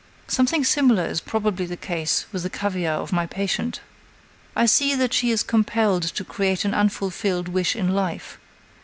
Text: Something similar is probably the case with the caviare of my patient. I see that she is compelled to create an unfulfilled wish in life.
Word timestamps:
Something 0.27 0.63
similar 0.63 1.05
is 1.05 1.21
probably 1.21 1.67
the 1.67 1.77
case 1.77 2.25
with 2.31 2.41
the 2.41 2.49
caviare 2.49 2.97
of 2.97 3.13
my 3.13 3.27
patient. 3.27 3.81
I 4.55 4.65
see 4.65 4.95
that 4.95 5.13
she 5.13 5.29
is 5.29 5.43
compelled 5.43 6.01
to 6.01 6.23
create 6.23 6.65
an 6.65 6.73
unfulfilled 6.73 7.47
wish 7.47 7.75
in 7.75 7.93
life. 7.93 8.39